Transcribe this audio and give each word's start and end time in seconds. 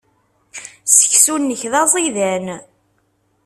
Seksu-nnek 0.85 1.61
d 1.71 1.73
aẓidan. 1.81 2.45